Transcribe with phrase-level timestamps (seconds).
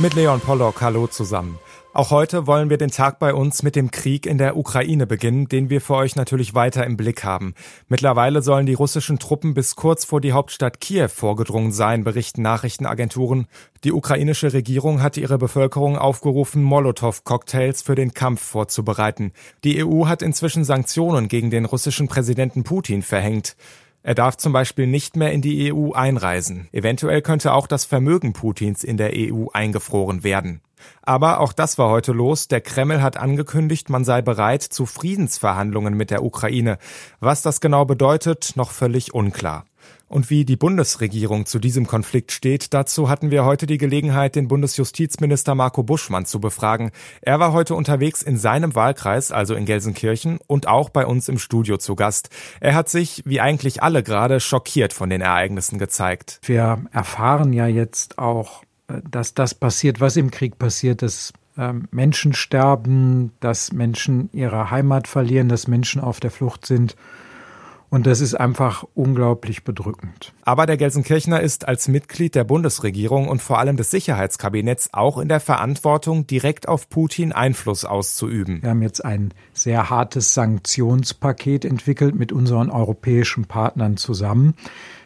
[0.00, 1.58] Mit Leon Pollock, hallo zusammen.
[1.92, 5.48] Auch heute wollen wir den Tag bei uns mit dem Krieg in der Ukraine beginnen,
[5.48, 7.54] den wir für euch natürlich weiter im Blick haben.
[7.88, 13.48] Mittlerweile sollen die russischen Truppen bis kurz vor die Hauptstadt Kiew vorgedrungen sein, berichten Nachrichtenagenturen.
[13.82, 19.32] Die ukrainische Regierung hat ihre Bevölkerung aufgerufen, Molotow-Cocktails für den Kampf vorzubereiten.
[19.64, 23.56] Die EU hat inzwischen Sanktionen gegen den russischen Präsidenten Putin verhängt.
[24.08, 26.66] Er darf zum Beispiel nicht mehr in die EU einreisen.
[26.72, 30.62] Eventuell könnte auch das Vermögen Putins in der EU eingefroren werden.
[31.02, 32.48] Aber auch das war heute los.
[32.48, 36.78] Der Kreml hat angekündigt, man sei bereit zu Friedensverhandlungen mit der Ukraine.
[37.20, 39.66] Was das genau bedeutet, noch völlig unklar.
[40.08, 44.48] Und wie die Bundesregierung zu diesem Konflikt steht, dazu hatten wir heute die Gelegenheit, den
[44.48, 46.90] Bundesjustizminister Marco Buschmann zu befragen.
[47.20, 51.38] Er war heute unterwegs in seinem Wahlkreis, also in Gelsenkirchen, und auch bei uns im
[51.38, 52.30] Studio zu Gast.
[52.60, 56.40] Er hat sich, wie eigentlich alle gerade, schockiert von den Ereignissen gezeigt.
[56.42, 62.32] Wir erfahren ja jetzt auch dass das passiert, was im Krieg passiert, dass ähm, Menschen
[62.32, 66.96] sterben, dass Menschen ihre Heimat verlieren, dass Menschen auf der Flucht sind.
[67.90, 70.34] Und das ist einfach unglaublich bedrückend.
[70.42, 75.28] Aber der Gelsenkirchner ist als Mitglied der Bundesregierung und vor allem des Sicherheitskabinetts auch in
[75.28, 78.62] der Verantwortung, direkt auf Putin Einfluss auszuüben.
[78.62, 84.54] Wir haben jetzt ein sehr hartes Sanktionspaket entwickelt mit unseren europäischen Partnern zusammen.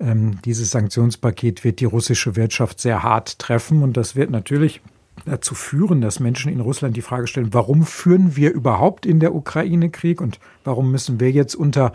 [0.00, 4.80] Ähm, dieses Sanktionspaket wird die russische Wirtschaft sehr hart treffen und das wird natürlich
[5.26, 9.34] dazu führen, dass Menschen in Russland die Frage stellen, warum führen wir überhaupt in der
[9.34, 11.92] Ukraine Krieg und warum müssen wir jetzt unter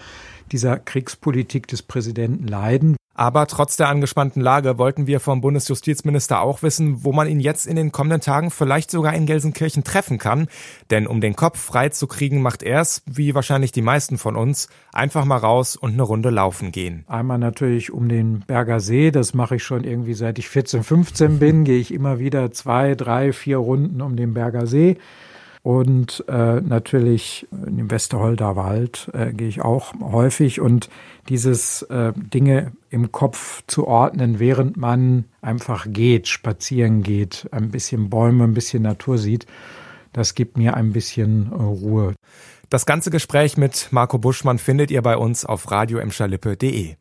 [0.49, 2.95] dieser Kriegspolitik des Präsidenten leiden?
[3.19, 7.67] Aber trotz der angespannten Lage wollten wir vom Bundesjustizminister auch wissen, wo man ihn jetzt
[7.67, 10.47] in den kommenden Tagen vielleicht sogar in Gelsenkirchen treffen kann.
[10.89, 14.37] Denn um den Kopf frei zu kriegen, macht er es, wie wahrscheinlich die meisten von
[14.37, 17.03] uns, einfach mal raus und eine Runde laufen gehen.
[17.07, 21.39] Einmal natürlich um den Berger See, das mache ich schon irgendwie seit ich 14, 15
[21.39, 24.95] bin, gehe ich immer wieder zwei, drei, vier Runden um den Berger See.
[25.61, 30.61] Und äh, natürlich in den Westerholder Wald äh, gehe ich auch häufig.
[30.61, 30.89] Und
[31.27, 38.09] dieses äh, Dinge im Kopf zu ordnen, während man einfach geht, spazieren geht, ein bisschen
[38.09, 39.45] Bäume, ein bisschen Natur sieht,
[40.13, 42.15] das gibt mir ein bisschen äh, Ruhe.
[42.69, 46.95] Das ganze Gespräch mit Marco Buschmann findet ihr bei uns auf radioemschalippe.de.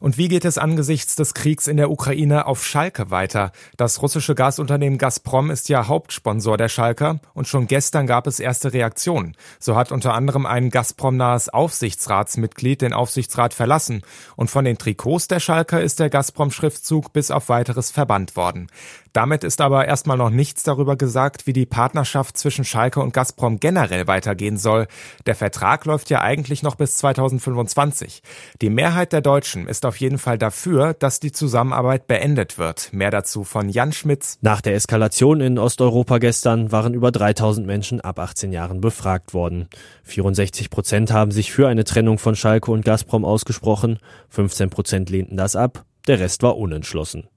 [0.00, 3.52] Und wie geht es angesichts des Kriegs in der Ukraine auf Schalke weiter?
[3.76, 8.72] Das russische Gasunternehmen Gazprom ist ja Hauptsponsor der Schalker und schon gestern gab es erste
[8.72, 9.36] Reaktionen.
[9.58, 14.02] So hat unter anderem ein Gazprom-nahes Aufsichtsratsmitglied den Aufsichtsrat verlassen
[14.36, 18.68] und von den Trikots der Schalker ist der Gazprom-Schriftzug bis auf weiteres verbannt worden.
[19.12, 23.58] Damit ist aber erstmal noch nichts darüber gesagt, wie die Partnerschaft zwischen Schalke und Gazprom
[23.58, 24.86] generell weitergehen soll.
[25.26, 28.22] Der Vertrag läuft ja eigentlich noch bis 2025.
[28.60, 32.92] Die Mehrheit der Deutschen ist auf jeden Fall dafür, dass die Zusammenarbeit beendet wird.
[32.92, 34.38] Mehr dazu von Jan Schmitz.
[34.40, 39.68] Nach der Eskalation in Osteuropa gestern waren über 3000 Menschen ab 18 Jahren befragt worden.
[40.04, 45.36] 64 Prozent haben sich für eine Trennung von Schalke und Gazprom ausgesprochen, 15 Prozent lehnten
[45.36, 47.28] das ab, der Rest war unentschlossen.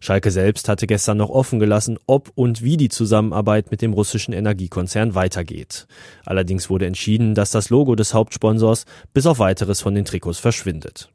[0.00, 4.32] Schalke selbst hatte gestern noch offen gelassen, ob und wie die Zusammenarbeit mit dem russischen
[4.32, 5.86] Energiekonzern weitergeht.
[6.24, 11.10] Allerdings wurde entschieden, dass das Logo des Hauptsponsors bis auf weiteres von den Trikots verschwindet.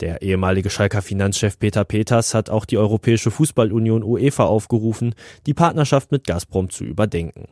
[0.00, 5.14] Der ehemalige Schalker Finanzchef Peter Peters hat auch die Europäische Fußballunion UEFA aufgerufen,
[5.46, 7.48] die Partnerschaft mit Gazprom zu überdenken.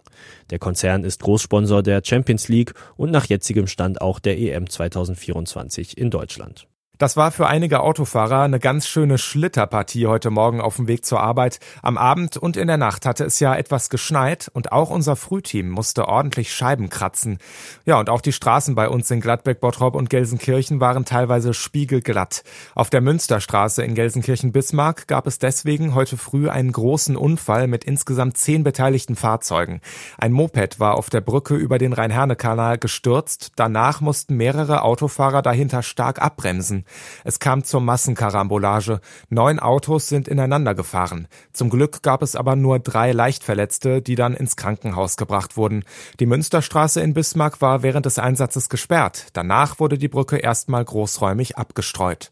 [0.51, 5.99] Der Konzern ist Großsponsor der Champions League und nach jetzigem Stand auch der EM 2024
[5.99, 6.68] in Deutschland.
[6.99, 11.21] Das war für einige Autofahrer eine ganz schöne Schlitterpartie heute Morgen auf dem Weg zur
[11.21, 11.61] Arbeit.
[11.81, 15.69] Am Abend und in der Nacht hatte es ja etwas geschneit und auch unser Frühteam
[15.69, 17.39] musste ordentlich Scheiben kratzen.
[17.87, 22.43] Ja, und auch die Straßen bei uns in Gladbeck, Bottrop und Gelsenkirchen waren teilweise spiegelglatt.
[22.75, 28.39] Auf der Münsterstraße in Gelsenkirchen-Bismarck gab es deswegen heute früh einen großen Unfall mit insgesamt
[28.39, 29.83] zehn beteiligten Fahrzeugen.
[30.19, 33.53] Ein Moped war auf der Brücke über den Rhein-Herne-Kanal gestürzt.
[33.55, 36.87] Danach mussten mehrere Autofahrer dahinter stark abbremsen.
[37.25, 39.01] Es kam zur Massenkarambolage.
[39.29, 41.29] Neun Autos sind ineinander gefahren.
[41.53, 45.85] Zum Glück gab es aber nur drei Leichtverletzte, die dann ins Krankenhaus gebracht wurden.
[46.21, 49.27] Die Münsterstraße in Bismarck war während des Einsatzes gesperrt.
[49.33, 52.31] Danach wurde die Brücke erstmal großräumig abgestreut.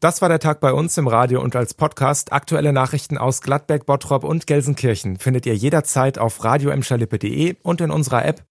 [0.00, 2.32] Das war der Tag bei uns im Radio und als Podcast.
[2.32, 8.24] Aktuelle Nachrichten aus Gladbeck, Bottrop und Gelsenkirchen findet ihr jederzeit auf radioemschalippe.de und in unserer
[8.24, 8.42] App